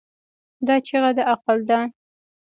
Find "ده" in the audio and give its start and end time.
1.69-1.79